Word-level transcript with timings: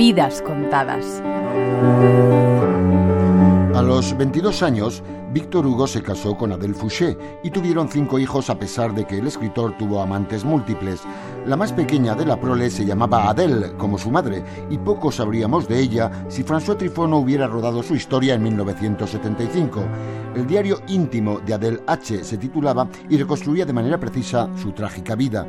Vidas 0.00 0.40
contadas. 0.40 1.22
A 3.74 3.82
los 3.82 4.16
22 4.16 4.62
años, 4.62 5.02
Víctor 5.30 5.66
Hugo 5.66 5.86
se 5.86 6.02
casó 6.02 6.38
con 6.38 6.52
Adèle 6.52 6.72
Fouché 6.72 7.18
y 7.42 7.50
tuvieron 7.50 7.86
cinco 7.86 8.18
hijos 8.18 8.48
a 8.48 8.58
pesar 8.58 8.94
de 8.94 9.04
que 9.04 9.18
el 9.18 9.26
escritor 9.26 9.76
tuvo 9.76 10.00
amantes 10.00 10.42
múltiples. 10.42 11.02
La 11.44 11.54
más 11.54 11.74
pequeña 11.74 12.14
de 12.14 12.24
la 12.24 12.40
prole 12.40 12.70
se 12.70 12.86
llamaba 12.86 13.28
Adèle, 13.28 13.76
como 13.76 13.98
su 13.98 14.10
madre, 14.10 14.42
y 14.70 14.78
poco 14.78 15.12
sabríamos 15.12 15.68
de 15.68 15.78
ella 15.78 16.10
si 16.28 16.44
François 16.44 16.78
Truffaut 16.78 17.10
no 17.10 17.18
hubiera 17.18 17.46
rodado 17.46 17.82
su 17.82 17.94
historia 17.94 18.32
en 18.36 18.42
1975. 18.42 19.84
El 20.34 20.46
diario 20.46 20.80
íntimo 20.88 21.40
de 21.40 21.52
Adèle 21.52 21.82
H 21.86 22.24
se 22.24 22.38
titulaba 22.38 22.88
y 23.10 23.18
reconstruía 23.18 23.66
de 23.66 23.74
manera 23.74 24.00
precisa 24.00 24.48
su 24.56 24.72
trágica 24.72 25.14
vida. 25.14 25.46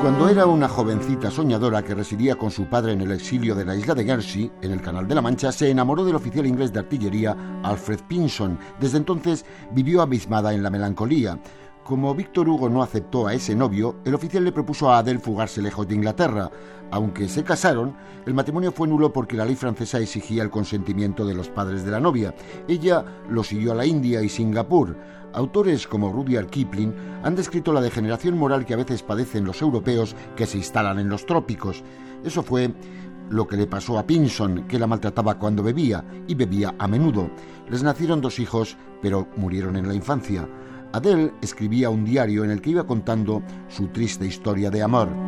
Cuando 0.00 0.28
era 0.28 0.46
una 0.46 0.68
jovencita 0.68 1.28
soñadora 1.28 1.82
que 1.82 1.92
residía 1.92 2.36
con 2.36 2.52
su 2.52 2.66
padre 2.66 2.92
en 2.92 3.00
el 3.00 3.10
exilio 3.10 3.56
de 3.56 3.64
la 3.64 3.74
isla 3.74 3.96
de 3.96 4.04
Guernsey, 4.04 4.52
en 4.62 4.70
el 4.70 4.80
Canal 4.80 5.08
de 5.08 5.14
la 5.16 5.20
Mancha, 5.20 5.50
se 5.50 5.70
enamoró 5.70 6.04
del 6.04 6.14
oficial 6.14 6.46
inglés 6.46 6.72
de 6.72 6.78
artillería 6.78 7.60
Alfred 7.64 7.98
Pinson. 8.06 8.60
Desde 8.78 8.98
entonces 8.98 9.44
vivió 9.72 10.00
abismada 10.00 10.54
en 10.54 10.62
la 10.62 10.70
melancolía. 10.70 11.40
Como 11.88 12.14
Víctor 12.14 12.50
Hugo 12.50 12.68
no 12.68 12.82
aceptó 12.82 13.26
a 13.26 13.32
ese 13.32 13.54
novio, 13.54 13.96
el 14.04 14.14
oficial 14.14 14.44
le 14.44 14.52
propuso 14.52 14.90
a 14.90 14.98
Adele 14.98 15.20
fugarse 15.20 15.62
lejos 15.62 15.88
de 15.88 15.94
Inglaterra. 15.94 16.50
Aunque 16.90 17.30
se 17.30 17.44
casaron, 17.44 17.96
el 18.26 18.34
matrimonio 18.34 18.72
fue 18.72 18.86
nulo 18.86 19.10
porque 19.10 19.38
la 19.38 19.46
ley 19.46 19.54
francesa 19.56 19.98
exigía 19.98 20.42
el 20.42 20.50
consentimiento 20.50 21.24
de 21.24 21.32
los 21.32 21.48
padres 21.48 21.86
de 21.86 21.90
la 21.90 21.98
novia. 21.98 22.34
Ella 22.68 23.02
lo 23.30 23.42
siguió 23.42 23.72
a 23.72 23.74
la 23.74 23.86
India 23.86 24.20
y 24.20 24.28
Singapur. 24.28 24.98
Autores 25.32 25.86
como 25.86 26.12
Rudyard 26.12 26.50
Kipling 26.50 26.92
han 27.22 27.34
descrito 27.34 27.72
la 27.72 27.80
degeneración 27.80 28.36
moral 28.36 28.66
que 28.66 28.74
a 28.74 28.78
veces 28.78 29.02
padecen 29.02 29.46
los 29.46 29.62
europeos 29.62 30.14
que 30.36 30.44
se 30.44 30.58
instalan 30.58 30.98
en 30.98 31.08
los 31.08 31.24
trópicos. 31.24 31.82
Eso 32.22 32.42
fue 32.42 32.70
lo 33.30 33.46
que 33.46 33.56
le 33.56 33.66
pasó 33.66 33.98
a 33.98 34.06
Pinson, 34.06 34.68
que 34.68 34.78
la 34.78 34.86
maltrataba 34.86 35.38
cuando 35.38 35.62
bebía, 35.62 36.04
y 36.26 36.34
bebía 36.34 36.74
a 36.78 36.86
menudo. 36.86 37.30
Les 37.70 37.82
nacieron 37.82 38.20
dos 38.20 38.38
hijos, 38.40 38.76
pero 39.00 39.26
murieron 39.36 39.76
en 39.76 39.88
la 39.88 39.94
infancia. 39.94 40.46
Adele 40.92 41.32
escribía 41.42 41.90
un 41.90 42.04
diario 42.04 42.44
en 42.44 42.50
el 42.50 42.62
que 42.62 42.70
iba 42.70 42.86
contando 42.86 43.42
su 43.68 43.88
triste 43.88 44.26
historia 44.26 44.70
de 44.70 44.82
amor. 44.82 45.27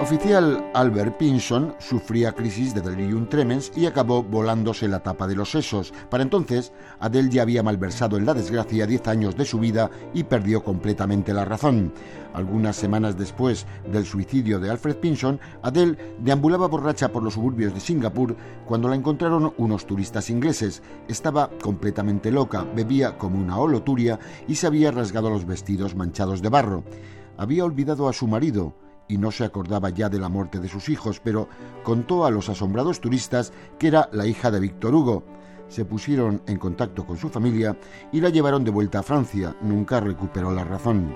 Oficial 0.00 0.70
Albert 0.74 1.16
Pinson 1.18 1.74
sufría 1.78 2.32
crisis 2.32 2.74
de 2.74 2.80
delirium 2.80 3.28
tremens 3.28 3.72
y 3.76 3.86
acabó 3.86 4.22
volándose 4.22 4.86
la 4.86 5.02
tapa 5.02 5.26
de 5.26 5.34
los 5.34 5.50
sesos. 5.50 5.92
Para 6.10 6.22
entonces, 6.22 6.72
Adele 7.00 7.30
ya 7.30 7.42
había 7.42 7.62
malversado 7.62 8.16
en 8.16 8.24
la 8.24 8.34
desgracia 8.34 8.86
diez 8.86 9.06
años 9.08 9.36
de 9.36 9.44
su 9.44 9.58
vida 9.58 9.90
y 10.14 10.24
perdió 10.24 10.62
completamente 10.62 11.34
la 11.34 11.44
razón. 11.44 11.92
Algunas 12.32 12.76
semanas 12.76 13.18
después 13.18 13.66
del 13.90 14.04
suicidio 14.04 14.60
de 14.60 14.70
Alfred 14.70 14.96
Pinson, 14.96 15.40
Adele 15.62 16.14
deambulaba 16.20 16.68
borracha 16.68 17.08
por 17.10 17.22
los 17.22 17.34
suburbios 17.34 17.74
de 17.74 17.80
Singapur 17.80 18.36
cuando 18.66 18.88
la 18.88 18.94
encontraron 18.94 19.52
unos 19.58 19.86
turistas 19.86 20.30
ingleses. 20.30 20.82
Estaba 21.08 21.50
completamente 21.62 22.30
loca, 22.30 22.64
bebía 22.74 23.18
como 23.18 23.38
una 23.38 23.58
holoturia 23.58 24.18
y 24.46 24.54
se 24.54 24.66
había 24.66 24.90
rasgado 24.90 25.30
los 25.30 25.46
vestidos 25.46 25.94
manchados 25.94 26.40
de 26.42 26.48
barro. 26.48 26.84
Había 27.36 27.64
olvidado 27.64 28.08
a 28.08 28.12
su 28.12 28.26
marido, 28.26 28.74
y 29.08 29.18
no 29.18 29.30
se 29.30 29.44
acordaba 29.44 29.90
ya 29.90 30.08
de 30.08 30.18
la 30.18 30.28
muerte 30.28 30.60
de 30.60 30.68
sus 30.68 30.88
hijos, 30.88 31.20
pero 31.22 31.48
contó 31.82 32.24
a 32.24 32.30
los 32.30 32.48
asombrados 32.48 33.00
turistas 33.00 33.52
que 33.78 33.88
era 33.88 34.08
la 34.12 34.26
hija 34.26 34.50
de 34.50 34.60
Víctor 34.60 34.94
Hugo. 34.94 35.24
Se 35.68 35.84
pusieron 35.84 36.42
en 36.46 36.58
contacto 36.58 37.06
con 37.06 37.16
su 37.16 37.28
familia 37.28 37.76
y 38.12 38.20
la 38.20 38.30
llevaron 38.30 38.64
de 38.64 38.70
vuelta 38.70 39.00
a 39.00 39.02
Francia. 39.02 39.56
Nunca 39.60 40.00
recuperó 40.00 40.52
la 40.52 40.64
razón. 40.64 41.14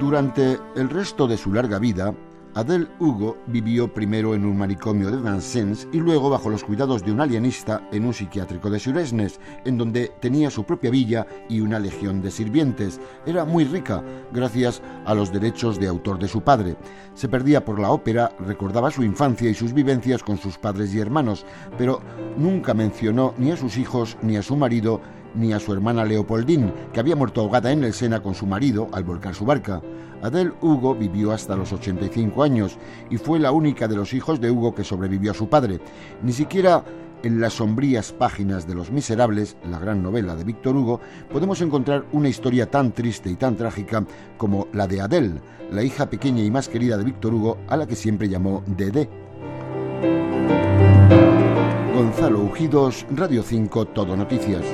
Durante 0.00 0.58
el 0.76 0.90
resto 0.90 1.26
de 1.26 1.36
su 1.36 1.52
larga 1.52 1.78
vida, 1.78 2.14
Adele 2.56 2.86
Hugo 3.00 3.36
vivió 3.48 3.92
primero 3.92 4.32
en 4.32 4.44
un 4.44 4.56
manicomio 4.56 5.10
de 5.10 5.16
Vincennes 5.16 5.88
y 5.92 5.98
luego 5.98 6.30
bajo 6.30 6.48
los 6.48 6.62
cuidados 6.62 7.04
de 7.04 7.10
un 7.10 7.20
alienista 7.20 7.88
en 7.90 8.04
un 8.04 8.14
psiquiátrico 8.14 8.70
de 8.70 8.78
Suresnes, 8.78 9.40
en 9.64 9.76
donde 9.76 10.12
tenía 10.20 10.50
su 10.50 10.62
propia 10.62 10.90
villa 10.90 11.26
y 11.48 11.60
una 11.60 11.80
legión 11.80 12.22
de 12.22 12.30
sirvientes. 12.30 13.00
Era 13.26 13.44
muy 13.44 13.64
rica, 13.64 14.04
gracias 14.32 14.82
a 15.04 15.14
los 15.14 15.32
derechos 15.32 15.80
de 15.80 15.88
autor 15.88 16.20
de 16.20 16.28
su 16.28 16.42
padre. 16.42 16.76
Se 17.14 17.28
perdía 17.28 17.64
por 17.64 17.80
la 17.80 17.90
ópera, 17.90 18.30
recordaba 18.38 18.92
su 18.92 19.02
infancia 19.02 19.50
y 19.50 19.54
sus 19.54 19.72
vivencias 19.72 20.22
con 20.22 20.38
sus 20.38 20.56
padres 20.56 20.94
y 20.94 21.00
hermanos, 21.00 21.44
pero 21.76 22.00
nunca 22.38 22.72
mencionó 22.72 23.34
ni 23.36 23.50
a 23.50 23.56
sus 23.56 23.76
hijos 23.78 24.16
ni 24.22 24.36
a 24.36 24.42
su 24.42 24.56
marido 24.56 25.00
ni 25.34 25.52
a 25.52 25.60
su 25.60 25.72
hermana 25.72 26.04
Leopoldine, 26.04 26.72
que 26.92 27.00
había 27.00 27.16
muerto 27.16 27.40
ahogada 27.40 27.72
en 27.72 27.84
el 27.84 27.92
Sena 27.92 28.22
con 28.22 28.34
su 28.34 28.46
marido 28.46 28.88
al 28.92 29.04
volcar 29.04 29.34
su 29.34 29.44
barca. 29.44 29.82
Adele 30.22 30.52
Hugo 30.60 30.94
vivió 30.94 31.32
hasta 31.32 31.56
los 31.56 31.72
85 31.72 32.42
años 32.42 32.78
y 33.10 33.18
fue 33.18 33.38
la 33.38 33.52
única 33.52 33.88
de 33.88 33.96
los 33.96 34.14
hijos 34.14 34.40
de 34.40 34.50
Hugo 34.50 34.74
que 34.74 34.84
sobrevivió 34.84 35.32
a 35.32 35.34
su 35.34 35.48
padre. 35.48 35.80
Ni 36.22 36.32
siquiera 36.32 36.82
en 37.22 37.40
las 37.40 37.54
sombrías 37.54 38.12
páginas 38.12 38.66
de 38.66 38.74
Los 38.74 38.90
Miserables, 38.90 39.56
la 39.70 39.78
gran 39.78 40.02
novela 40.02 40.36
de 40.36 40.44
Víctor 40.44 40.76
Hugo, 40.76 41.00
podemos 41.32 41.60
encontrar 41.62 42.04
una 42.12 42.28
historia 42.28 42.70
tan 42.70 42.92
triste 42.92 43.30
y 43.30 43.36
tan 43.36 43.56
trágica 43.56 44.04
como 44.36 44.68
la 44.72 44.86
de 44.86 45.00
Adele, 45.00 45.40
la 45.70 45.82
hija 45.82 46.08
pequeña 46.10 46.42
y 46.42 46.50
más 46.50 46.68
querida 46.68 46.98
de 46.98 47.04
Víctor 47.04 47.34
Hugo, 47.34 47.58
a 47.68 47.76
la 47.76 47.86
que 47.86 47.96
siempre 47.96 48.28
llamó 48.28 48.62
Dede. 48.66 49.08
Gonzalo 51.94 52.40
Ujidos, 52.40 53.06
Radio 53.10 53.42
5, 53.42 53.86
Todo 53.86 54.16
Noticias. 54.16 54.64